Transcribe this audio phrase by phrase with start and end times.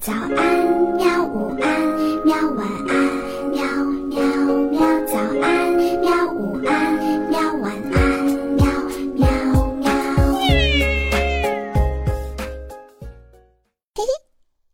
[0.00, 0.32] 早安，
[0.96, 1.22] 喵！
[1.26, 2.34] 午安，喵！
[2.52, 2.96] 晚安，
[3.50, 3.62] 喵
[4.08, 4.22] 喵
[4.70, 4.80] 喵！
[5.04, 6.32] 早安，喵！
[6.32, 7.38] 午安，喵！
[7.58, 8.24] 晚安，
[8.56, 8.64] 喵
[9.12, 9.28] 喵
[9.74, 9.92] 喵！
[13.94, 14.02] 嘿嘿，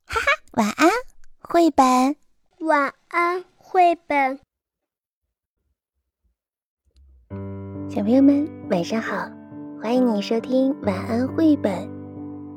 [0.07, 0.89] 哈哈，晚安，
[1.41, 2.15] 绘本。
[2.61, 4.39] 晚安，绘本。
[7.91, 9.29] 小朋友们，晚上好，
[9.83, 11.96] 欢迎你收听晚安绘本。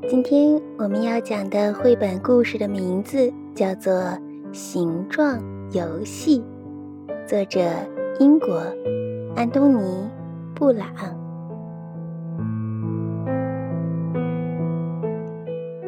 [0.08, 3.94] 今天我们要讲的绘本故事的名字叫做
[4.54, 5.40] 《形状
[5.72, 6.44] 游戏》，
[7.28, 7.60] 作者
[8.20, 8.64] 英国
[9.36, 10.10] 安东尼·
[10.56, 10.88] 布朗。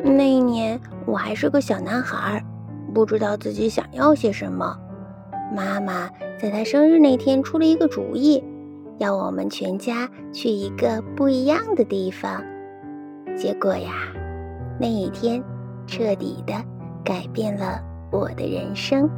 [0.03, 2.43] 那一年我还是个小男孩，
[2.93, 4.77] 不知道自己想要些什么。
[5.55, 8.43] 妈妈在他生日那天出了一个主意，
[8.99, 12.43] 要我们全家去一个不一样的地方。
[13.35, 13.91] 结果呀，
[14.79, 15.43] 那一天
[15.87, 16.53] 彻底的
[17.03, 17.81] 改变了
[18.11, 19.09] 我的人生。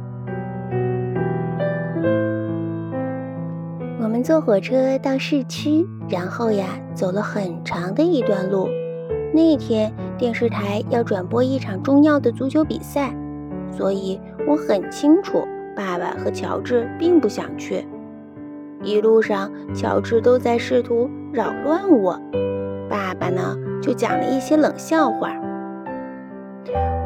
[4.00, 8.68] 我们坐火车到市区，然后呀，走了很长的一段路。
[9.32, 13.14] 那天电视台要转播一场重要的足球比赛，
[13.70, 15.44] 所以我很清楚，
[15.76, 17.86] 爸爸和乔治并不想去。
[18.82, 22.20] 一路上，乔治都在试图扰乱我，
[22.94, 23.58] 爸爸呢？
[23.82, 25.32] 就讲了一些冷笑话。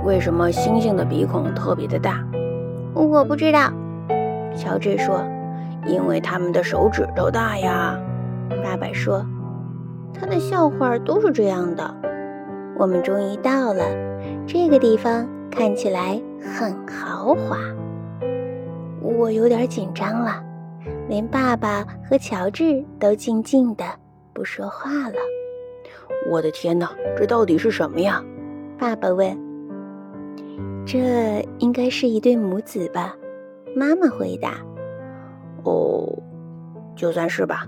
[0.04, 2.22] 为什么猩猩的鼻孔特别的大？
[2.92, 3.72] 我不知道。
[4.54, 5.24] 乔治说
[5.88, 7.98] ：“因为他们的手指头大呀。”
[8.62, 9.24] 爸爸说
[10.12, 11.94] ：“他的笑话都是这样的。”
[12.78, 13.82] 我们终于到了
[14.46, 17.56] 这个地方，看起来很豪华。
[19.00, 20.44] 我有点紧张了，
[21.08, 23.86] 连爸爸和乔治都静静的
[24.34, 25.14] 不说话了。
[26.26, 28.22] 我的天哪，这到底是什么呀？
[28.78, 29.36] 爸爸问。
[30.84, 33.14] 这应该是一对母子吧？
[33.76, 34.54] 妈妈回答。
[35.64, 36.06] 哦，
[36.96, 37.66] 就算是吧。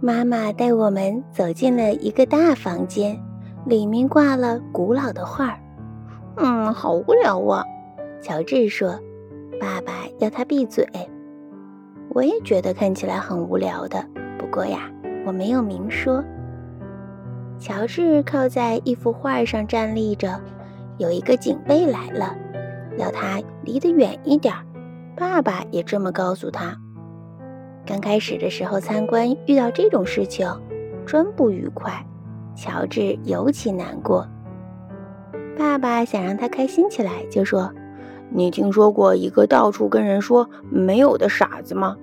[0.00, 3.18] 妈妈带我们走进了一个大房间，
[3.66, 5.58] 里面挂了古老的画儿。
[6.36, 7.64] 嗯，好无聊啊！
[8.20, 8.98] 乔治说。
[9.60, 10.84] 爸爸要他闭嘴。
[12.08, 14.04] 我也觉得看起来很无聊的，
[14.38, 14.90] 不过呀，
[15.24, 16.24] 我没有明说。
[17.62, 20.40] 乔治靠在一幅画上站立着，
[20.98, 22.36] 有一个警卫来了，
[22.98, 24.52] 要他离得远一点。
[25.16, 26.76] 爸爸也这么告诉他。
[27.86, 30.44] 刚开始的时候参观遇到这种事情，
[31.06, 32.04] 真不愉快。
[32.56, 34.26] 乔治尤其难过。
[35.56, 37.72] 爸爸想让他开心起来，就说
[38.28, 41.96] ：“你听说过一个到处跟人说没有的傻子吗？”“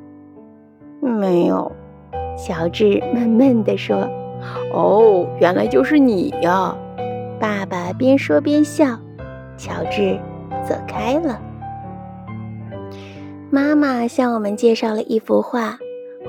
[1.03, 1.69] 没有。”
[2.39, 4.09] 乔治 闷闷地说。
[4.73, 6.75] 哦，原来就是你呀！
[7.39, 8.97] 爸爸边说边笑。
[9.57, 10.17] 乔治
[10.67, 11.39] 走开了。
[13.50, 15.77] 妈妈向我们介绍了一幅画，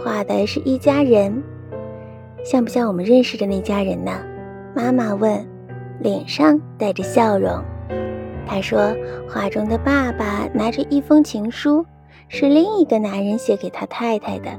[0.03, 1.43] 画的是一家人，
[2.45, 4.13] 像不像我们认识的那家人呢？
[4.75, 5.47] 妈妈问，
[6.01, 7.63] 脸上带着笑容。
[8.47, 8.93] 她说，
[9.29, 11.85] 画中的爸爸拿着一封情书，
[12.29, 14.51] 是另一个男人写给他太太的。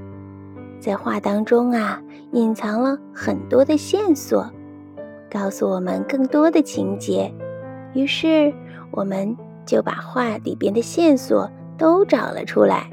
[0.82, 2.02] 在画当中啊。
[2.34, 4.50] 隐藏了很多的线索，
[5.30, 7.30] 告诉我们更多的情节。
[7.94, 8.54] 于是，
[8.90, 12.90] 我们就把画里边的线索都找了出来。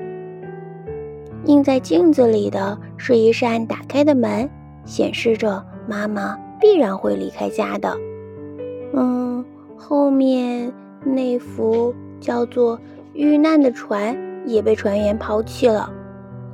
[1.44, 4.50] 映在镜子里的是一扇打开的门，
[4.84, 7.96] 显示着妈妈必然会离开家的。
[8.94, 9.44] 嗯，
[9.76, 10.72] 后面
[11.04, 12.76] 那幅叫做
[13.12, 14.16] 《遇难的船》
[14.46, 15.88] 也被船员抛弃了。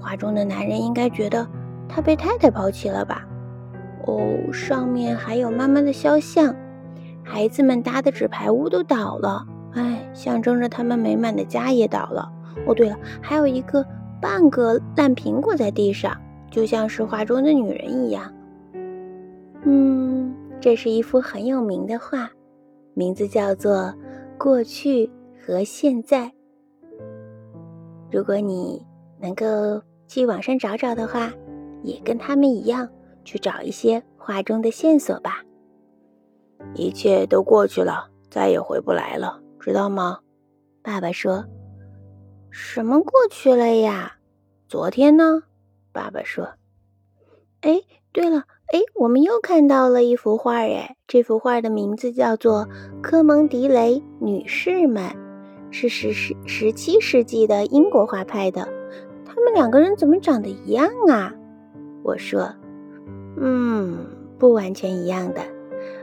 [0.04, 1.48] 画中的男人应该觉得。
[1.86, 3.24] 他被太太抛弃了吧？
[4.06, 6.54] 哦，上面还有妈妈的肖像，
[7.22, 12.32] 孩子们搭的纸牌屋都倒了，哎，象征着他们美满的家也倒了。
[12.66, 13.86] 哦，对了，还有一个
[14.20, 18.32] 半个烂苹果在地上，就像是画中的女人一样。
[19.62, 22.30] 嗯，这是一幅很有名的画，
[22.94, 23.76] 名字叫做
[24.38, 25.10] 《过去
[25.46, 26.26] 和现在》。
[28.10, 28.84] 如果你
[29.20, 29.46] 能够
[30.06, 31.32] 去网上找找的话。
[31.82, 32.88] 也跟他们一样，
[33.26, 35.42] 去找一些画中的线索吧。
[36.74, 40.20] 一切都过去了，再也回不来了，知道吗？
[40.82, 41.44] 爸爸说。
[42.48, 44.14] 什么过去了呀？
[44.66, 45.42] 昨天呢？
[45.92, 46.54] 爸爸说。
[47.60, 52.66] 哎，对了，哎，我们又看到了一幅画，哎，这幅画的名字叫做
[53.02, 55.04] 《科蒙迪雷女士们》，
[55.70, 58.66] 是十十十七世纪的英国画派的。
[59.44, 61.30] 他们两个人怎么长得一样啊？
[62.02, 62.50] 我说
[63.36, 63.98] ：“嗯，
[64.38, 65.42] 不完全一样的。”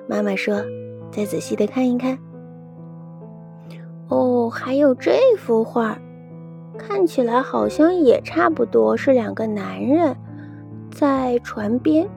[0.08, 0.62] 妈妈说
[1.12, 2.20] ：“再仔细的看一看。”
[4.10, 5.98] 哦，还有这幅画，
[6.78, 10.16] 看起来好像也差不多是两个男人
[10.92, 12.08] 在船边，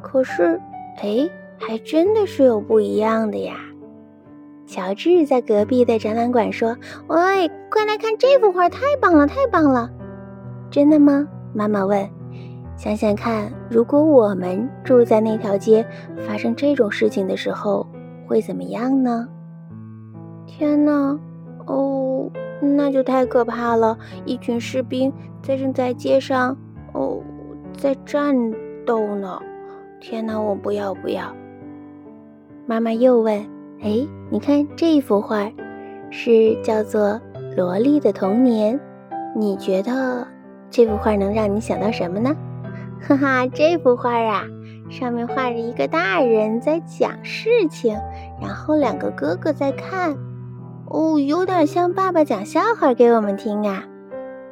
[0.00, 0.60] 可是，
[1.02, 1.28] 哎，
[1.58, 3.56] 还真的是有不一样的呀。
[4.64, 6.76] 乔治在隔壁的展览馆说
[7.08, 9.90] ：“喂，快来看这幅画，太棒了，太棒了！”
[10.70, 11.26] 真的吗？
[11.54, 12.08] 妈妈问。
[12.76, 15.84] 想想看，如果我们住在那条街，
[16.26, 17.86] 发生这种事情的时候，
[18.26, 19.26] 会怎么样呢？
[20.46, 21.18] 天哪！
[21.66, 22.30] 哦，
[22.60, 23.98] 那就太可怕了！
[24.24, 25.12] 一群士兵
[25.42, 26.56] 在正在街上，
[26.92, 27.20] 哦，
[27.76, 28.34] 在战
[28.86, 29.40] 斗呢！
[30.00, 31.34] 天哪，我不要不要！
[32.66, 33.44] 妈妈又问。
[33.80, 35.50] 哎，你看这幅画，
[36.10, 37.02] 是叫做
[37.56, 38.78] 《萝莉的童年》。
[39.36, 40.26] 你觉得
[40.70, 42.34] 这幅画能让你想到什么呢？
[43.06, 44.44] 哈哈，这幅画啊，
[44.90, 47.96] 上面画着一个大人在讲事情，
[48.40, 50.16] 然后两个哥哥在看。
[50.86, 53.84] 哦，有点像爸爸讲笑话给我们听啊。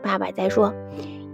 [0.02, 0.72] 爸爸在说，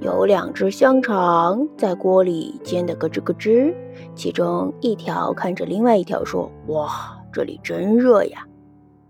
[0.01, 3.75] 有两只香肠在锅里煎得咯吱咯吱，
[4.15, 8.47] 其中一条看着另外一条说：“哇。”这里真热呀！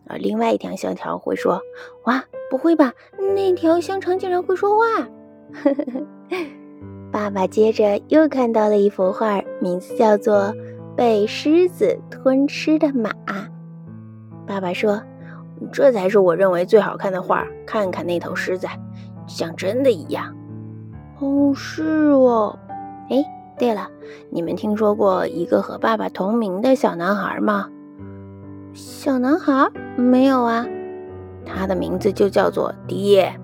[0.07, 1.61] 而另外一条香肠会说
[2.07, 2.93] ：“哇，不会吧？
[3.35, 5.09] 那条香肠竟然会说话！”
[5.53, 6.37] 呵呵呵
[7.11, 10.37] 爸爸接着又看到了一幅画，名字叫做
[10.97, 13.11] 《被狮子吞吃的马》。
[14.47, 15.03] 爸爸说
[15.71, 17.47] ：“这才是我认为最好看的画。
[17.67, 18.67] 看看那头狮子，
[19.27, 20.35] 像真的一样。”
[21.21, 22.59] 哦，是哦。
[23.11, 23.23] 哎，
[23.59, 23.89] 对了，
[24.31, 27.69] 你们听说过一个和爸爸同名的小男孩吗？
[28.73, 30.67] 小男孩没有啊，
[31.45, 33.39] 他的名字就叫做爹。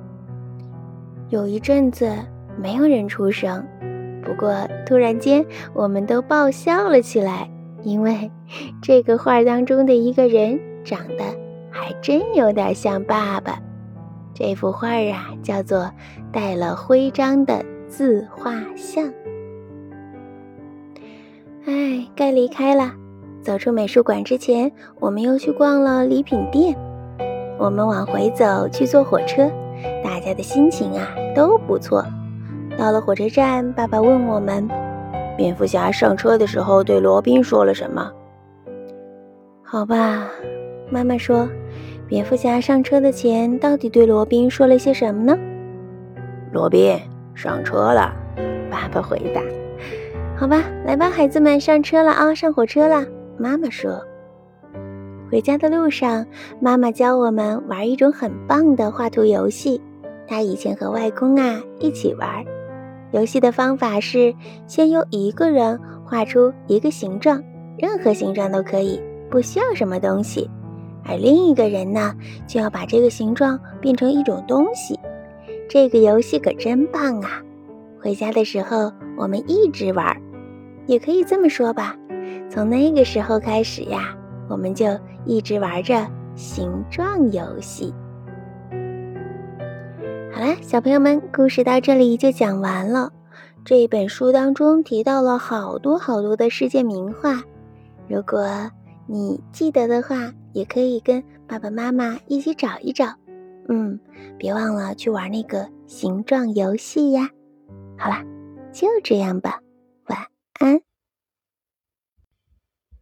[1.30, 2.10] 有一阵子
[2.56, 3.62] 没有人出声，
[4.22, 4.54] 不过
[4.86, 5.44] 突然间
[5.74, 7.50] 我们都爆笑了起来，
[7.82, 8.30] 因为
[8.80, 11.24] 这个画当中的一个人长得
[11.70, 13.60] 还真有点像爸爸。
[14.32, 15.90] 这幅画啊，叫做
[16.32, 19.12] 带了徽章的自画像。
[21.66, 22.92] 哎，该离开了。
[23.42, 26.74] 走出美术馆之前，我们又去逛了礼品店。
[27.58, 29.50] 我们往回走去坐火车，
[30.18, 32.04] 大家的心情啊都不错。
[32.76, 34.68] 到了火车站，爸爸问我们
[35.38, 38.10] ：“蝙蝠侠上车的时候对罗宾说了什么？”
[39.62, 40.28] 好吧，
[40.90, 41.48] 妈妈说
[42.08, 45.38] ：“蝙蝠侠上车的前到底对罗宾说了些什么呢？”
[46.50, 46.98] 罗宾
[47.36, 48.12] 上车了，
[48.68, 49.40] 爸爸回答。
[50.36, 53.06] 好吧，来吧，孩子们，上车了啊，上火车了。
[53.36, 54.02] 妈妈说
[55.30, 56.26] ：“回家的路上，
[56.60, 59.80] 妈妈教我们玩一种很棒的画图游戏。
[60.28, 62.44] 他以前和外公啊一起玩。
[63.10, 64.34] 游戏的方法是，
[64.66, 67.42] 先由一个人画出一个形状，
[67.78, 70.48] 任何形状都可以，不需要什么东西。
[71.04, 72.14] 而另一个人呢，
[72.46, 75.00] 就要把这个形状变成一种东西。
[75.66, 77.42] 这个游戏可真棒啊！
[77.98, 80.14] 回家的时候，我们一直玩，
[80.86, 81.96] 也可以这么说吧。”
[82.50, 84.14] 从那个时候开始呀，
[84.48, 84.86] 我们就
[85.24, 87.94] 一直玩着形状游戏。
[90.38, 93.12] 好了，小朋友们，故事到这里就讲完了。
[93.64, 97.42] 这一本书当中提到了好多好多的世界名画，
[98.06, 98.70] 如果
[99.08, 103.16] 你记得的话，也可以跟爸爸妈妈一起找一找。
[103.68, 103.98] 嗯，
[104.38, 107.28] 别忘了去玩那个形状游戏呀。
[107.98, 108.24] 好啦，
[108.72, 109.60] 就这样吧，
[110.06, 110.24] 晚
[110.60, 110.80] 安。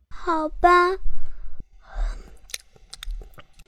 [0.09, 0.97] 好吧，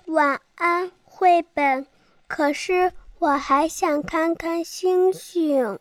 [0.07, 1.87] 晚安，绘本。
[2.27, 5.79] 可是我还想看看星星。